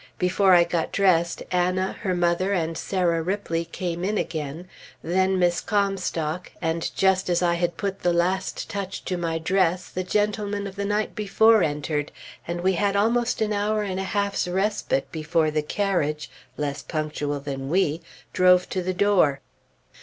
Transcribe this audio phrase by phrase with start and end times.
[0.17, 4.67] Before I got dressed, Anna, her mother, and Sarah Ripley came in again;
[5.03, 9.91] then Miss Comstock; and just as I had put the last touch to my dress,
[9.91, 12.11] the gentlemen of the night before entered,
[12.47, 17.39] and we had almost an hour and a half's respite before the carriage, less punctual
[17.39, 18.01] than we,
[18.33, 19.39] drove to the door.